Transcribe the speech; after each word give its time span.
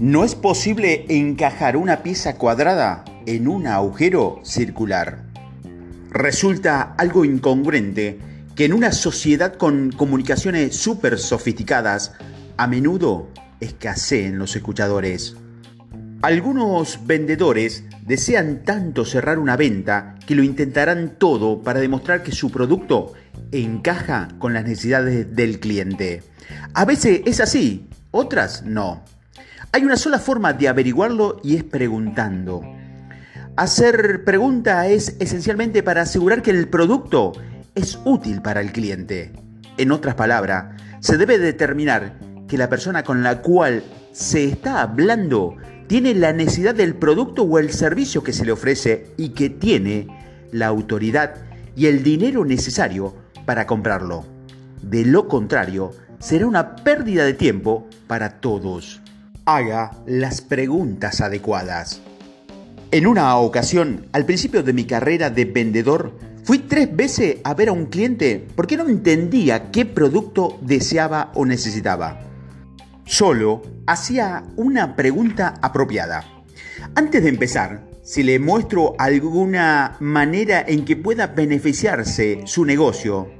No 0.00 0.24
es 0.24 0.34
posible 0.34 1.04
encajar 1.10 1.76
una 1.76 2.02
pieza 2.02 2.36
cuadrada 2.36 3.04
en 3.26 3.46
un 3.46 3.66
agujero 3.66 4.40
circular. 4.44 5.26
Resulta 6.08 6.94
algo 6.96 7.26
incongruente 7.26 8.18
que 8.56 8.64
en 8.64 8.72
una 8.72 8.92
sociedad 8.92 9.56
con 9.56 9.92
comunicaciones 9.92 10.74
súper 10.74 11.18
sofisticadas, 11.18 12.14
a 12.56 12.66
menudo 12.66 13.28
escaseen 13.60 14.38
los 14.38 14.56
escuchadores. 14.56 15.36
Algunos 16.22 17.06
vendedores 17.06 17.84
desean 18.06 18.64
tanto 18.64 19.04
cerrar 19.04 19.38
una 19.38 19.58
venta 19.58 20.14
que 20.26 20.34
lo 20.34 20.42
intentarán 20.42 21.16
todo 21.18 21.60
para 21.60 21.78
demostrar 21.78 22.22
que 22.22 22.32
su 22.32 22.50
producto 22.50 23.12
encaja 23.52 24.28
con 24.38 24.54
las 24.54 24.64
necesidades 24.64 25.36
del 25.36 25.60
cliente. 25.60 26.22
A 26.72 26.86
veces 26.86 27.20
es 27.26 27.40
así, 27.40 27.86
otras 28.12 28.64
no. 28.64 29.04
Hay 29.72 29.84
una 29.84 29.96
sola 29.96 30.18
forma 30.18 30.52
de 30.52 30.66
averiguarlo 30.66 31.40
y 31.44 31.54
es 31.54 31.62
preguntando. 31.62 32.60
Hacer 33.54 34.24
pregunta 34.24 34.88
es 34.88 35.14
esencialmente 35.20 35.84
para 35.84 36.02
asegurar 36.02 36.42
que 36.42 36.50
el 36.50 36.66
producto 36.66 37.32
es 37.76 38.00
útil 38.04 38.42
para 38.42 38.62
el 38.62 38.72
cliente. 38.72 39.32
En 39.78 39.92
otras 39.92 40.16
palabras, 40.16 40.74
se 40.98 41.16
debe 41.18 41.38
determinar 41.38 42.18
que 42.48 42.58
la 42.58 42.68
persona 42.68 43.04
con 43.04 43.22
la 43.22 43.42
cual 43.42 43.84
se 44.10 44.44
está 44.44 44.82
hablando 44.82 45.56
tiene 45.86 46.14
la 46.14 46.32
necesidad 46.32 46.74
del 46.74 46.96
producto 46.96 47.44
o 47.44 47.60
el 47.60 47.70
servicio 47.70 48.24
que 48.24 48.32
se 48.32 48.44
le 48.44 48.50
ofrece 48.50 49.12
y 49.16 49.30
que 49.30 49.50
tiene 49.50 50.08
la 50.50 50.66
autoridad 50.66 51.36
y 51.76 51.86
el 51.86 52.02
dinero 52.02 52.44
necesario 52.44 53.14
para 53.46 53.68
comprarlo. 53.68 54.24
De 54.82 55.04
lo 55.04 55.28
contrario, 55.28 55.92
será 56.18 56.48
una 56.48 56.74
pérdida 56.74 57.24
de 57.24 57.34
tiempo 57.34 57.86
para 58.08 58.40
todos. 58.40 59.00
Haga 59.52 59.90
las 60.06 60.42
preguntas 60.42 61.20
adecuadas. 61.20 62.00
En 62.92 63.08
una 63.08 63.36
ocasión, 63.36 64.06
al 64.12 64.24
principio 64.24 64.62
de 64.62 64.72
mi 64.72 64.84
carrera 64.84 65.28
de 65.28 65.44
vendedor, 65.44 66.16
fui 66.44 66.60
tres 66.60 66.94
veces 66.94 67.38
a 67.42 67.54
ver 67.54 67.70
a 67.70 67.72
un 67.72 67.86
cliente 67.86 68.46
porque 68.54 68.76
no 68.76 68.88
entendía 68.88 69.72
qué 69.72 69.84
producto 69.86 70.56
deseaba 70.60 71.32
o 71.34 71.46
necesitaba. 71.46 72.20
Solo 73.06 73.62
hacía 73.88 74.44
una 74.54 74.94
pregunta 74.94 75.54
apropiada. 75.60 76.24
Antes 76.94 77.20
de 77.24 77.30
empezar, 77.30 77.82
si 78.04 78.22
le 78.22 78.38
muestro 78.38 78.94
alguna 79.00 79.96
manera 79.98 80.64
en 80.64 80.84
que 80.84 80.94
pueda 80.94 81.26
beneficiarse 81.26 82.42
su 82.44 82.64
negocio, 82.64 83.32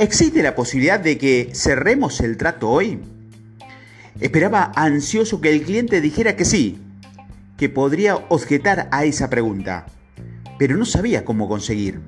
¿existe 0.00 0.42
la 0.42 0.56
posibilidad 0.56 0.98
de 0.98 1.16
que 1.16 1.50
cerremos 1.54 2.20
el 2.20 2.36
trato 2.36 2.68
hoy? 2.68 3.00
Esperaba 4.20 4.72
ansioso 4.74 5.42
que 5.42 5.52
el 5.52 5.62
cliente 5.62 6.00
dijera 6.00 6.36
que 6.36 6.46
sí, 6.46 6.78
que 7.58 7.68
podría 7.68 8.16
objetar 8.28 8.88
a 8.90 9.04
esa 9.04 9.28
pregunta, 9.28 9.86
pero 10.58 10.76
no 10.76 10.86
sabía 10.86 11.24
cómo 11.24 11.48
conseguir. 11.48 12.00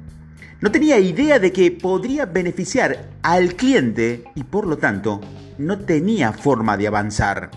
No 0.60 0.72
tenía 0.72 0.98
idea 0.98 1.38
de 1.38 1.52
que 1.52 1.70
podría 1.70 2.24
beneficiar 2.24 3.10
al 3.22 3.54
cliente 3.54 4.24
y 4.34 4.44
por 4.44 4.66
lo 4.66 4.78
tanto 4.78 5.20
no 5.58 5.80
tenía 5.80 6.32
forma 6.32 6.78
de 6.78 6.86
avanzar. 6.86 7.50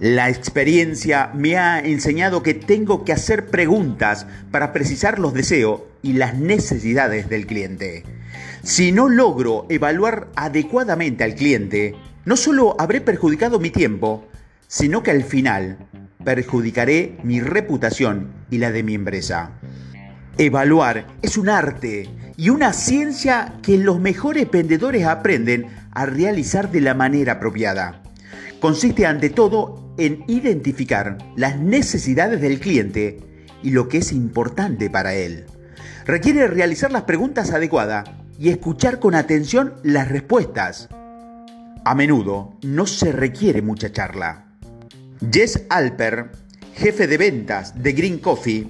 La 0.00 0.30
experiencia 0.30 1.30
me 1.34 1.58
ha 1.58 1.78
enseñado 1.78 2.42
que 2.42 2.54
tengo 2.54 3.04
que 3.04 3.12
hacer 3.12 3.46
preguntas 3.46 4.26
para 4.50 4.72
precisar 4.72 5.18
los 5.18 5.34
deseos 5.34 5.82
y 6.02 6.14
las 6.14 6.34
necesidades 6.34 7.28
del 7.28 7.46
cliente. 7.46 8.04
Si 8.62 8.90
no 8.90 9.08
logro 9.08 9.66
evaluar 9.68 10.28
adecuadamente 10.34 11.24
al 11.24 11.34
cliente, 11.34 11.94
no 12.26 12.36
solo 12.36 12.76
habré 12.78 13.00
perjudicado 13.00 13.58
mi 13.58 13.70
tiempo, 13.70 14.26
sino 14.66 15.02
que 15.02 15.12
al 15.12 15.22
final 15.22 15.78
perjudicaré 16.24 17.16
mi 17.22 17.40
reputación 17.40 18.32
y 18.50 18.58
la 18.58 18.72
de 18.72 18.82
mi 18.82 18.94
empresa. 18.94 19.52
Evaluar 20.36 21.06
es 21.22 21.38
un 21.38 21.48
arte 21.48 22.10
y 22.36 22.50
una 22.50 22.72
ciencia 22.72 23.54
que 23.62 23.78
los 23.78 24.00
mejores 24.00 24.50
vendedores 24.50 25.06
aprenden 25.06 25.68
a 25.92 26.04
realizar 26.04 26.70
de 26.70 26.80
la 26.80 26.94
manera 26.94 27.34
apropiada. 27.34 28.02
Consiste 28.60 29.06
ante 29.06 29.30
todo 29.30 29.94
en 29.96 30.24
identificar 30.26 31.18
las 31.36 31.58
necesidades 31.58 32.40
del 32.40 32.58
cliente 32.58 33.20
y 33.62 33.70
lo 33.70 33.88
que 33.88 33.98
es 33.98 34.12
importante 34.12 34.90
para 34.90 35.14
él. 35.14 35.46
Requiere 36.04 36.48
realizar 36.48 36.90
las 36.90 37.02
preguntas 37.02 37.52
adecuadas 37.52 38.10
y 38.38 38.48
escuchar 38.48 38.98
con 38.98 39.14
atención 39.14 39.74
las 39.84 40.08
respuestas. 40.08 40.88
A 41.86 41.94
menudo 41.94 42.58
no 42.62 42.84
se 42.84 43.12
requiere 43.12 43.62
mucha 43.62 43.92
charla. 43.92 44.46
Jess 45.30 45.66
Alper, 45.68 46.32
jefe 46.74 47.06
de 47.06 47.16
ventas 47.16 47.80
de 47.80 47.92
Green 47.92 48.18
Coffee, 48.18 48.66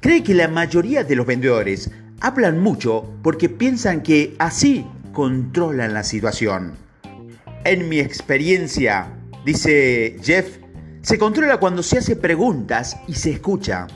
cree 0.00 0.22
que 0.22 0.32
la 0.32 0.48
mayoría 0.48 1.04
de 1.04 1.16
los 1.16 1.26
vendedores 1.26 1.90
hablan 2.18 2.58
mucho 2.60 3.12
porque 3.22 3.50
piensan 3.50 4.02
que 4.02 4.36
así 4.38 4.86
controlan 5.12 5.92
la 5.92 6.02
situación. 6.02 6.76
En 7.64 7.90
mi 7.90 7.98
experiencia, 7.98 9.12
dice 9.44 10.16
Jeff, 10.22 10.56
se 11.02 11.18
controla 11.18 11.58
cuando 11.58 11.82
se 11.82 11.98
hace 11.98 12.16
preguntas 12.16 12.96
y 13.06 13.16
se 13.16 13.32
escucha. 13.32 13.86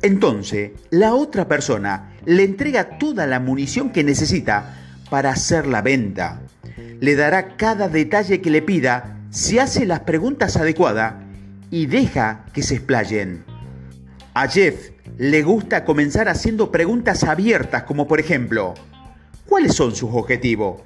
Entonces, 0.00 0.70
la 0.88 1.12
otra 1.12 1.46
persona 1.48 2.16
le 2.24 2.44
entrega 2.44 2.96
toda 2.96 3.26
la 3.26 3.40
munición 3.40 3.92
que 3.92 4.04
necesita 4.04 5.02
para 5.10 5.32
hacer 5.32 5.66
la 5.66 5.82
venta. 5.82 6.40
Le 7.00 7.16
dará 7.16 7.56
cada 7.56 7.88
detalle 7.88 8.40
que 8.40 8.50
le 8.50 8.62
pida 8.62 9.16
si 9.30 9.58
hace 9.58 9.86
las 9.86 10.00
preguntas 10.00 10.56
adecuadas 10.56 11.14
y 11.70 11.86
deja 11.86 12.44
que 12.52 12.62
se 12.62 12.74
explayen. 12.74 13.44
A 14.34 14.46
Jeff 14.48 14.90
le 15.16 15.42
gusta 15.42 15.84
comenzar 15.84 16.28
haciendo 16.28 16.70
preguntas 16.70 17.24
abiertas 17.24 17.84
como 17.84 18.06
por 18.06 18.20
ejemplo, 18.20 18.74
¿cuáles 19.46 19.74
son 19.74 19.94
sus 19.94 20.10
objetivos? 20.12 20.82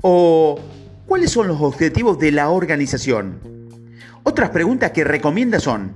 O 0.00 0.58
¿cuáles 1.06 1.30
son 1.30 1.48
los 1.48 1.60
objetivos 1.60 2.18
de 2.18 2.32
la 2.32 2.50
organización? 2.50 3.40
Otras 4.24 4.50
preguntas 4.50 4.90
que 4.90 5.04
recomienda 5.04 5.60
son, 5.60 5.92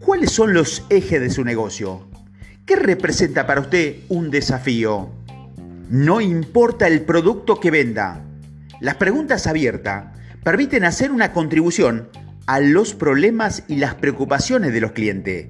¿cuáles 0.00 0.32
son 0.32 0.52
los 0.52 0.84
ejes 0.90 1.20
de 1.20 1.30
su 1.30 1.44
negocio? 1.44 2.06
¿Qué 2.66 2.76
representa 2.76 3.46
para 3.46 3.60
usted 3.60 3.98
un 4.08 4.30
desafío? 4.30 5.10
No 5.88 6.20
importa 6.20 6.88
el 6.88 7.02
producto 7.02 7.60
que 7.60 7.70
venda. 7.70 8.25
Las 8.80 8.96
preguntas 8.96 9.46
abiertas 9.46 10.06
permiten 10.44 10.84
hacer 10.84 11.10
una 11.10 11.32
contribución 11.32 12.08
a 12.46 12.60
los 12.60 12.94
problemas 12.94 13.64
y 13.68 13.76
las 13.76 13.94
preocupaciones 13.94 14.72
de 14.72 14.80
los 14.80 14.92
clientes. 14.92 15.48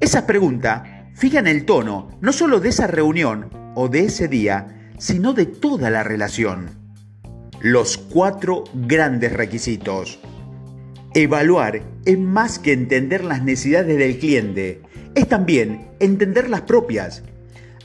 Esas 0.00 0.22
preguntas 0.22 0.82
fijan 1.14 1.46
el 1.46 1.64
tono 1.66 2.10
no 2.20 2.32
solo 2.32 2.60
de 2.60 2.70
esa 2.70 2.86
reunión 2.86 3.50
o 3.74 3.88
de 3.88 4.04
ese 4.06 4.26
día, 4.26 4.90
sino 4.98 5.34
de 5.34 5.46
toda 5.46 5.90
la 5.90 6.02
relación. 6.02 6.70
Los 7.60 7.98
cuatro 7.98 8.64
grandes 8.74 9.32
requisitos. 9.32 10.18
Evaluar 11.14 11.82
es 12.06 12.18
más 12.18 12.58
que 12.58 12.72
entender 12.72 13.22
las 13.22 13.42
necesidades 13.42 13.98
del 13.98 14.18
cliente, 14.18 14.80
es 15.14 15.28
también 15.28 15.90
entender 16.00 16.48
las 16.48 16.62
propias. 16.62 17.22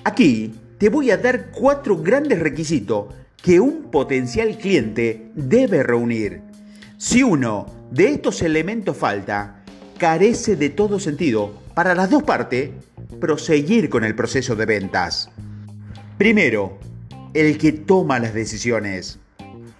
Aquí 0.05 0.55
te 0.77 0.87
voy 0.87 1.11
a 1.11 1.17
dar 1.17 1.51
cuatro 1.51 1.97
grandes 1.97 2.39
requisitos 2.39 3.13
que 3.41 3.59
un 3.59 3.91
potencial 3.91 4.57
cliente 4.57 5.29
debe 5.35 5.83
reunir. 5.83 6.41
Si 6.97 7.23
uno 7.23 7.67
de 7.91 8.09
estos 8.09 8.41
elementos 8.41 8.97
falta, 8.97 9.63
carece 9.97 10.55
de 10.55 10.69
todo 10.69 10.99
sentido 10.99 11.53
para 11.73 11.95
las 11.95 12.09
dos 12.09 12.23
partes 12.23 12.71
proseguir 13.19 13.89
con 13.89 14.03
el 14.03 14.15
proceso 14.15 14.55
de 14.55 14.65
ventas. 14.65 15.29
Primero, 16.17 16.79
el 17.33 17.57
que 17.57 17.71
toma 17.71 18.19
las 18.19 18.33
decisiones. 18.33 19.19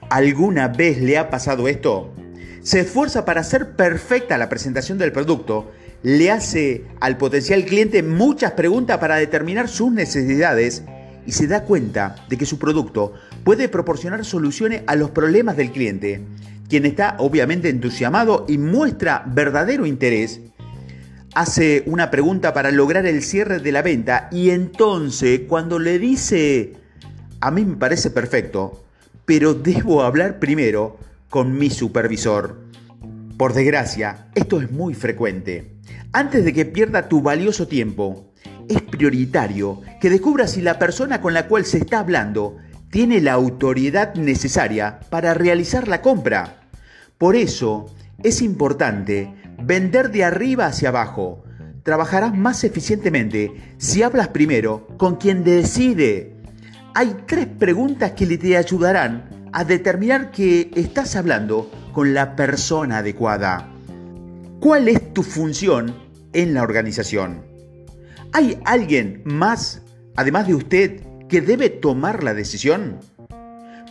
¿Alguna 0.09 0.67
vez 0.67 0.99
le 1.01 1.17
ha 1.17 1.29
pasado 1.29 1.67
esto? 1.67 2.13
Se 2.61 2.81
esfuerza 2.81 3.25
para 3.25 3.41
hacer 3.41 3.75
perfecta 3.75 4.37
la 4.37 4.49
presentación 4.49 4.97
del 4.97 5.11
producto, 5.11 5.71
le 6.03 6.31
hace 6.31 6.85
al 6.99 7.17
potencial 7.17 7.65
cliente 7.65 8.03
muchas 8.03 8.51
preguntas 8.51 8.99
para 8.99 9.15
determinar 9.15 9.67
sus 9.67 9.91
necesidades 9.91 10.83
y 11.27 11.33
se 11.33 11.45
da 11.45 11.63
cuenta 11.63 12.15
de 12.27 12.37
que 12.37 12.47
su 12.47 12.57
producto 12.57 13.13
puede 13.43 13.69
proporcionar 13.69 14.25
soluciones 14.25 14.81
a 14.87 14.95
los 14.95 15.11
problemas 15.11 15.55
del 15.57 15.71
cliente 15.71 16.25
quien 16.69 16.85
está 16.85 17.15
obviamente 17.19 17.69
entusiasmado 17.69 18.45
y 18.47 18.57
muestra 18.57 19.23
verdadero 19.25 19.85
interés, 19.85 20.41
hace 21.33 21.83
una 21.85 22.11
pregunta 22.11 22.53
para 22.53 22.71
lograr 22.71 23.05
el 23.05 23.23
cierre 23.23 23.59
de 23.59 23.71
la 23.71 23.81
venta 23.81 24.27
y 24.31 24.49
entonces 24.49 25.41
cuando 25.47 25.79
le 25.79 25.99
dice, 25.99 26.73
a 27.39 27.51
mí 27.51 27.63
me 27.63 27.77
parece 27.77 28.09
perfecto, 28.09 28.83
pero 29.25 29.53
debo 29.53 30.03
hablar 30.03 30.39
primero 30.39 30.97
con 31.29 31.57
mi 31.57 31.69
supervisor. 31.69 32.57
Por 33.37 33.53
desgracia, 33.53 34.27
esto 34.33 34.59
es 34.59 34.71
muy 34.71 34.93
frecuente. 34.93 35.75
Antes 36.11 36.43
de 36.43 36.53
que 36.53 36.65
pierda 36.65 37.07
tu 37.07 37.21
valioso 37.21 37.67
tiempo, 37.67 38.26
es 38.69 38.81
prioritario 38.81 39.81
que 39.99 40.09
descubras 40.09 40.51
si 40.51 40.61
la 40.61 40.79
persona 40.79 41.21
con 41.21 41.33
la 41.33 41.47
cual 41.47 41.65
se 41.65 41.77
está 41.77 41.99
hablando 41.99 42.57
tiene 42.89 43.21
la 43.21 43.33
autoridad 43.33 44.15
necesaria 44.15 44.99
para 45.09 45.33
realizar 45.33 45.87
la 45.87 46.01
compra. 46.01 46.61
Por 47.17 47.35
eso 47.35 47.87
es 48.23 48.41
importante 48.41 49.33
vender 49.61 50.11
de 50.11 50.23
arriba 50.23 50.67
hacia 50.67 50.89
abajo. 50.89 51.43
Trabajarás 51.83 52.35
más 52.35 52.63
eficientemente 52.63 53.75
si 53.77 54.03
hablas 54.03 54.29
primero 54.29 54.87
con 54.97 55.15
quien 55.15 55.43
decide. 55.43 56.35
Hay 56.93 57.15
tres 57.25 57.47
preguntas 57.47 58.11
que 58.11 58.25
le 58.25 58.37
te 58.37 58.57
ayudarán 58.57 59.49
a 59.53 59.63
determinar 59.63 60.31
que 60.31 60.71
estás 60.75 61.15
hablando 61.15 61.71
con 61.93 62.13
la 62.13 62.35
persona 62.35 62.99
adecuada. 62.99 63.69
¿Cuál 64.59 64.87
es 64.87 65.13
tu 65.13 65.23
función 65.23 65.95
en 66.33 66.53
la 66.53 66.63
organización? 66.63 67.56
¿Hay 68.33 68.59
alguien 68.65 69.21
más, 69.25 69.81
además 70.15 70.47
de 70.47 70.55
usted, 70.55 71.01
que 71.29 71.41
debe 71.41 71.69
tomar 71.69 72.23
la 72.23 72.33
decisión? 72.33 72.99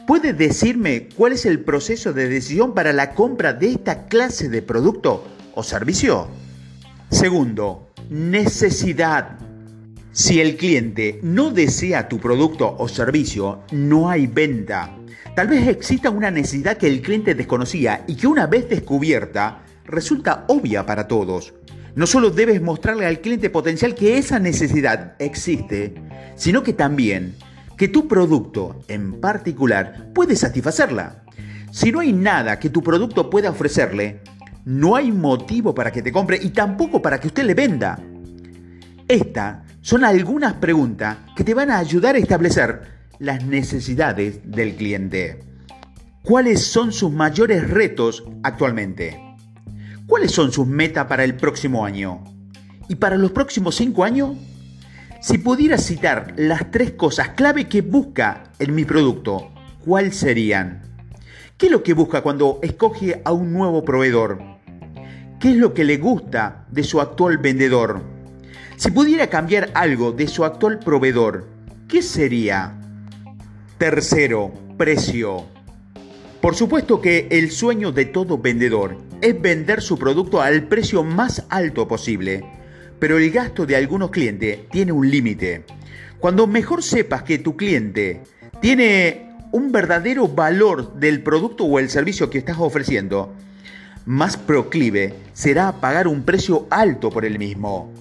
¿Puede 0.07 0.33
decirme 0.33 1.09
cuál 1.17 1.33
es 1.33 1.47
el 1.47 1.61
proceso 1.61 2.13
de 2.13 2.29
decisión 2.29 2.75
para 2.75 2.93
la 2.93 3.15
compra 3.15 3.53
de 3.53 3.73
esta 3.73 4.07
clase 4.07 4.49
de 4.49 4.63
producto 4.63 5.25
o 5.55 5.63
servicio? 5.63 6.29
Segundo, 7.11 7.91
necesidad. 8.09 9.39
Si 10.13 10.41
el 10.41 10.57
cliente 10.57 11.19
no 11.23 11.51
desea 11.51 12.09
tu 12.09 12.19
producto 12.19 12.77
o 12.79 12.89
servicio, 12.89 13.61
no 13.73 14.09
hay 14.09 14.27
venta. 14.27 14.97
Tal 15.35 15.49
vez 15.49 15.67
exista 15.69 16.09
una 16.09 16.31
necesidad 16.31 16.77
que 16.77 16.87
el 16.87 17.03
cliente 17.03 17.35
desconocía 17.35 18.05
y 18.07 18.15
que 18.15 18.27
una 18.27 18.47
vez 18.47 18.69
descubierta 18.69 19.63
resulta 19.85 20.45
obvia 20.49 20.87
para 20.87 21.09
todos. 21.09 21.53
No 21.97 22.07
solo 22.07 22.29
debes 22.29 22.61
mostrarle 22.61 23.07
al 23.07 23.23
cliente 23.23 23.49
potencial 23.49 23.95
que 23.95 24.19
esa 24.19 24.39
necesidad 24.39 25.15
existe, 25.19 25.95
sino 26.37 26.63
que 26.63 26.75
también 26.75 27.37
que 27.79 27.89
tu 27.89 28.07
producto 28.07 28.85
en 28.87 29.19
particular 29.19 30.13
puede 30.15 30.37
satisfacerla. 30.37 31.25
Si 31.73 31.91
no 31.91 32.01
hay 32.01 32.13
nada 32.13 32.59
que 32.59 32.69
tu 32.69 32.83
producto 32.83 33.31
pueda 33.31 33.49
ofrecerle, 33.49 34.21
no 34.67 34.95
hay 34.95 35.11
motivo 35.11 35.75
para 35.75 35.91
que 35.91 36.03
te 36.03 36.13
compre 36.13 36.39
y 36.43 36.51
tampoco 36.51 37.01
para 37.01 37.19
que 37.19 37.29
usted 37.29 37.45
le 37.45 37.55
venda. 37.55 37.99
Estas 39.09 39.65
son 39.81 40.05
algunas 40.05 40.53
preguntas 40.53 41.17
que 41.35 41.45
te 41.45 41.55
van 41.55 41.71
a 41.71 41.79
ayudar 41.79 42.15
a 42.15 42.19
establecer 42.19 42.83
las 43.19 43.43
necesidades 43.47 44.41
del 44.45 44.77
cliente. 44.77 45.41
¿Cuáles 46.23 46.63
son 46.63 46.93
sus 46.93 47.11
mayores 47.11 47.71
retos 47.71 48.23
actualmente? 48.43 49.26
¿Cuáles 50.07 50.31
son 50.31 50.53
sus 50.53 50.69
metas 50.69 51.07
para 51.07 51.25
el 51.25 51.35
próximo 51.35 51.85
año? 51.85 52.23
¿Y 52.89 52.95
para 52.95 53.17
los 53.17 53.33
próximos 53.33 53.75
cinco 53.75 54.05
años? 54.05 54.37
Si 55.21 55.39
pudiera 55.39 55.79
citar 55.79 56.33
las 56.37 56.71
tres 56.71 56.93
cosas 56.93 57.31
clave 57.31 57.69
que 57.69 57.83
busca 57.83 58.45
en 58.61 58.73
mi 58.77 58.85
producto, 58.85 59.51
¿cuáles 59.85 60.17
serían? 60.17 60.83
¿Qué 61.59 61.67
es 61.67 61.73
lo 61.73 61.83
que 61.83 61.93
busca 61.93 62.23
cuando 62.23 62.61
escoge 62.63 63.21
a 63.25 63.33
un 63.33 63.53
nuevo 63.53 63.85
proveedor? 63.85 64.39
¿Qué 65.41 65.51
es 65.51 65.57
lo 65.57 65.75
que 65.75 65.85
le 65.85 65.97
gusta 65.97 66.67
de 66.71 66.85
su 66.85 67.01
actual 67.01 67.39
vendedor? 67.39 68.01
Si 68.77 68.93
pudiera 68.93 69.27
cambiar 69.27 69.71
algo 69.75 70.13
de 70.13 70.29
su 70.29 70.45
actual 70.45 70.79
proveedor, 70.79 71.49
¿qué 71.89 72.01
sería? 72.01 72.79
Tercero, 73.77 74.55
precio. 74.77 75.56
Por 76.41 76.55
supuesto 76.55 77.01
que 77.01 77.29
el 77.31 77.51
sueño 77.51 77.93
de 77.93 78.05
todo 78.05 78.39
vendedor 78.39 78.99
es 79.21 79.41
vender 79.41 79.81
su 79.81 79.99
producto 79.99 80.41
al 80.41 80.65
precio 80.65 81.03
más 81.03 81.45
alto 81.49 81.89
posible, 81.89 82.45
pero 82.99 83.19
el 83.19 83.31
gasto 83.31 83.67
de 83.67 83.77
algunos 83.77 84.11
clientes 84.11 84.61
tiene 84.71 84.93
un 84.93 85.11
límite. 85.11 85.65
Cuando 86.21 86.47
mejor 86.47 86.83
sepas 86.83 87.23
que 87.23 87.39
tu 87.39 87.57
cliente 87.57 88.23
tiene 88.61 89.31
un 89.53 89.73
verdadero 89.73 90.29
valor 90.29 90.95
del 90.95 91.23
producto 91.23 91.65
o 91.65 91.79
el 91.79 91.89
servicio 91.89 92.31
que 92.31 92.39
estás 92.39 92.59
ofreciendo, 92.59 93.33
más 94.05 94.37
proclive 94.37 95.15
será 95.33 95.69
a 95.69 95.81
pagar 95.81 96.07
un 96.07 96.23
precio 96.23 96.67
alto 96.71 97.11
por 97.11 97.25
el 97.25 97.39
mismo. 97.39 97.93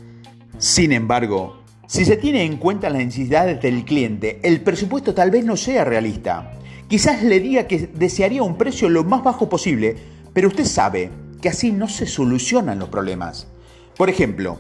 Sin 0.57 0.91
embargo, 0.91 1.63
si 1.87 2.05
se 2.05 2.17
tiene 2.17 2.43
en 2.43 2.57
cuenta 2.57 2.89
las 2.89 3.03
necesidades 3.03 3.61
del 3.61 3.85
cliente, 3.85 4.39
el 4.43 4.61
presupuesto 4.61 5.13
tal 5.13 5.31
vez 5.31 5.45
no 5.45 5.57
sea 5.57 5.83
realista. 5.83 6.51
Quizás 6.87 7.23
le 7.23 7.39
diga 7.39 7.67
que 7.67 7.89
desearía 7.93 8.43
un 8.43 8.57
precio 8.57 8.89
lo 8.89 9.03
más 9.03 9.23
bajo 9.23 9.49
posible, 9.49 9.95
pero 10.33 10.49
usted 10.49 10.65
sabe 10.65 11.09
que 11.41 11.49
así 11.49 11.71
no 11.71 11.87
se 11.87 12.05
solucionan 12.05 12.79
los 12.79 12.89
problemas. 12.89 13.47
Por 13.97 14.09
ejemplo, 14.09 14.59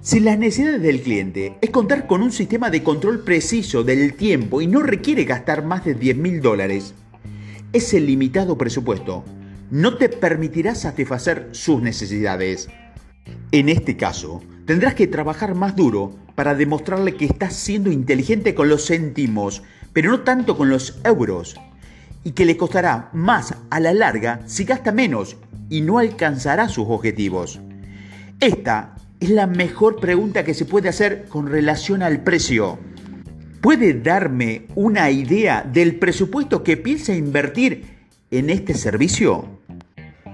si 0.00 0.20
las 0.20 0.38
necesidades 0.38 0.82
del 0.82 1.02
cliente 1.02 1.58
es 1.60 1.70
contar 1.70 2.06
con 2.06 2.22
un 2.22 2.30
sistema 2.30 2.70
de 2.70 2.82
control 2.82 3.24
preciso 3.24 3.82
del 3.82 4.14
tiempo 4.14 4.60
y 4.60 4.66
no 4.66 4.82
requiere 4.82 5.24
gastar 5.24 5.64
más 5.64 5.84
de 5.84 5.94
10 5.94 6.16
mil 6.16 6.40
dólares, 6.40 6.94
ese 7.72 8.00
limitado 8.00 8.56
presupuesto 8.56 9.24
no 9.70 9.96
te 9.96 10.08
permitirá 10.08 10.74
satisfacer 10.74 11.48
sus 11.52 11.82
necesidades. 11.82 12.68
En 13.52 13.68
este 13.68 13.96
caso, 13.96 14.40
tendrás 14.64 14.94
que 14.94 15.06
trabajar 15.06 15.54
más 15.54 15.74
duro 15.74 16.14
para 16.34 16.54
demostrarle 16.54 17.16
que 17.16 17.24
estás 17.24 17.54
siendo 17.54 17.90
inteligente 17.90 18.54
con 18.54 18.68
los 18.68 18.86
céntimos, 18.86 19.62
pero 19.92 20.10
no 20.10 20.20
tanto 20.20 20.56
con 20.56 20.70
los 20.70 20.98
euros, 21.04 21.56
y 22.24 22.32
que 22.32 22.44
le 22.44 22.56
costará 22.56 23.10
más 23.12 23.54
a 23.70 23.80
la 23.80 23.94
larga 23.94 24.40
si 24.46 24.64
gasta 24.64 24.92
menos 24.92 25.36
y 25.70 25.80
no 25.80 25.98
alcanzará 25.98 26.68
sus 26.68 26.86
objetivos. 26.88 27.60
Esta 28.40 28.94
es 29.20 29.30
la 29.30 29.46
mejor 29.46 29.98
pregunta 30.00 30.44
que 30.44 30.54
se 30.54 30.64
puede 30.64 30.88
hacer 30.88 31.26
con 31.28 31.48
relación 31.48 32.02
al 32.02 32.22
precio. 32.22 32.78
¿Puede 33.60 33.94
darme 33.94 34.66
una 34.74 35.10
idea 35.10 35.62
del 35.62 35.96
presupuesto 35.96 36.62
que 36.62 36.76
piensa 36.76 37.14
invertir 37.14 37.84
en 38.30 38.50
este 38.50 38.74
servicio? 38.74 39.58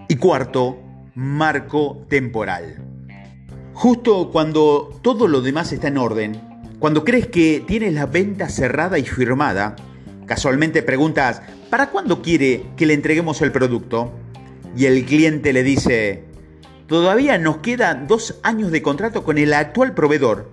Y 0.08 0.16
cuarto, 0.16 0.78
marco 1.14 2.04
temporal. 2.08 2.82
Justo 3.72 4.30
cuando 4.30 5.00
todo 5.02 5.26
lo 5.26 5.40
demás 5.40 5.72
está 5.72 5.88
en 5.88 5.98
orden, 5.98 6.53
cuando 6.78 7.04
crees 7.04 7.28
que 7.28 7.64
tienes 7.66 7.94
la 7.94 8.06
venta 8.06 8.48
cerrada 8.48 8.98
y 8.98 9.04
firmada, 9.04 9.76
casualmente 10.26 10.82
preguntas, 10.82 11.42
¿para 11.70 11.90
cuándo 11.90 12.20
quiere 12.20 12.66
que 12.76 12.86
le 12.86 12.94
entreguemos 12.94 13.40
el 13.42 13.52
producto? 13.52 14.12
Y 14.76 14.86
el 14.86 15.04
cliente 15.04 15.52
le 15.52 15.62
dice, 15.62 16.24
todavía 16.86 17.38
nos 17.38 17.58
quedan 17.58 18.06
dos 18.06 18.40
años 18.42 18.70
de 18.70 18.82
contrato 18.82 19.24
con 19.24 19.38
el 19.38 19.54
actual 19.54 19.94
proveedor, 19.94 20.50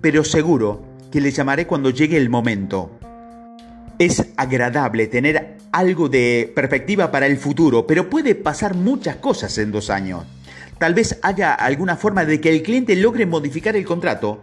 pero 0.00 0.24
seguro 0.24 0.82
que 1.10 1.20
le 1.20 1.30
llamaré 1.30 1.66
cuando 1.66 1.90
llegue 1.90 2.16
el 2.16 2.28
momento. 2.28 2.90
Es 3.98 4.26
agradable 4.36 5.06
tener 5.06 5.58
algo 5.72 6.08
de 6.08 6.52
perspectiva 6.54 7.10
para 7.10 7.26
el 7.26 7.36
futuro, 7.36 7.86
pero 7.86 8.10
puede 8.10 8.34
pasar 8.34 8.74
muchas 8.74 9.16
cosas 9.16 9.56
en 9.58 9.72
dos 9.72 9.90
años. 9.90 10.24
Tal 10.78 10.94
vez 10.94 11.18
haya 11.22 11.52
alguna 11.54 11.96
forma 11.96 12.24
de 12.24 12.40
que 12.40 12.48
el 12.50 12.62
cliente 12.62 12.96
logre 12.96 13.26
modificar 13.26 13.76
el 13.76 13.84
contrato, 13.84 14.40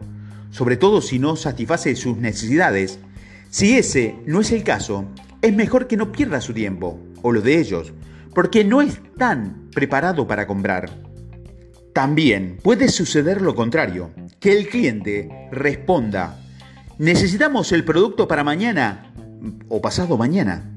sobre 0.57 0.75
todo 0.75 1.01
si 1.01 1.19
no 1.19 1.35
satisface 1.35 1.95
sus 1.95 2.17
necesidades. 2.17 2.97
Si 3.51 3.77
ese 3.77 4.15
no 4.25 4.41
es 4.41 4.51
el 4.51 4.63
caso, 4.63 5.05
es 5.43 5.53
mejor 5.53 5.85
que 5.85 5.97
no 5.97 6.11
pierda 6.11 6.41
su 6.41 6.51
tiempo, 6.51 6.99
o 7.21 7.31
lo 7.31 7.41
de 7.41 7.59
ellos, 7.59 7.93
porque 8.33 8.63
no 8.63 8.81
están 8.81 9.69
preparados 9.71 10.25
para 10.25 10.47
comprar. 10.47 10.89
También 11.93 12.57
puede 12.63 12.89
suceder 12.89 13.39
lo 13.39 13.53
contrario, 13.53 14.09
que 14.39 14.57
el 14.57 14.67
cliente 14.67 15.29
responda, 15.51 16.39
necesitamos 16.97 17.71
el 17.71 17.85
producto 17.85 18.27
para 18.27 18.43
mañana 18.43 19.13
o 19.69 19.79
pasado 19.79 20.17
mañana. 20.17 20.71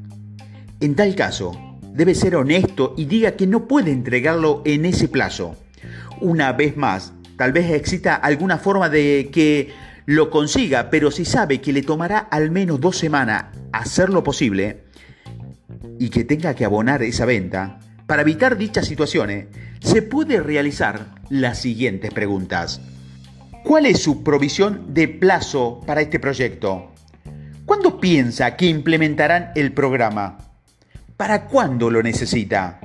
En 0.80 0.94
tal 0.94 1.14
caso, 1.14 1.52
debe 1.94 2.14
ser 2.14 2.36
honesto 2.36 2.92
y 2.98 3.06
diga 3.06 3.32
que 3.32 3.46
no 3.46 3.66
puede 3.66 3.92
entregarlo 3.92 4.60
en 4.66 4.84
ese 4.84 5.08
plazo. 5.08 5.56
Una 6.20 6.52
vez 6.52 6.76
más, 6.76 7.14
tal 7.40 7.52
vez 7.52 7.70
exista 7.70 8.16
alguna 8.16 8.58
forma 8.58 8.90
de 8.90 9.30
que 9.32 9.72
lo 10.04 10.28
consiga, 10.28 10.90
pero 10.90 11.10
si 11.10 11.24
sabe 11.24 11.62
que 11.62 11.72
le 11.72 11.80
tomará 11.80 12.18
al 12.18 12.50
menos 12.50 12.82
dos 12.82 12.98
semanas 12.98 13.44
hacerlo 13.72 14.22
posible 14.22 14.82
y 15.98 16.10
que 16.10 16.24
tenga 16.24 16.54
que 16.54 16.66
abonar 16.66 17.02
esa 17.02 17.24
venta, 17.24 17.78
para 18.06 18.20
evitar 18.20 18.58
dichas 18.58 18.86
situaciones, 18.86 19.46
se 19.80 20.02
puede 20.02 20.42
realizar 20.42 21.14
las 21.30 21.62
siguientes 21.62 22.12
preguntas. 22.12 22.82
¿Cuál 23.64 23.86
es 23.86 24.02
su 24.02 24.22
provisión 24.22 24.92
de 24.92 25.08
plazo 25.08 25.80
para 25.86 26.02
este 26.02 26.20
proyecto? 26.20 26.92
¿Cuándo 27.64 28.00
piensa 28.00 28.54
que 28.54 28.66
implementarán 28.66 29.52
el 29.54 29.72
programa? 29.72 30.36
¿Para 31.16 31.46
cuándo 31.46 31.90
lo 31.90 32.02
necesita? 32.02 32.80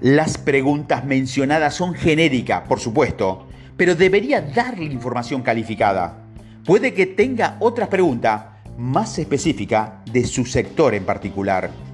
Las 0.00 0.38
preguntas 0.38 1.04
mencionadas 1.04 1.74
son 1.74 1.94
genéricas, 1.94 2.62
por 2.68 2.78
supuesto, 2.78 3.45
pero 3.76 3.94
debería 3.94 4.40
darle 4.40 4.84
información 4.84 5.42
calificada. 5.42 6.22
Puede 6.64 6.94
que 6.94 7.06
tenga 7.06 7.56
otra 7.60 7.88
pregunta 7.88 8.62
más 8.76 9.18
específica 9.18 10.02
de 10.10 10.24
su 10.24 10.44
sector 10.44 10.94
en 10.94 11.04
particular. 11.04 11.85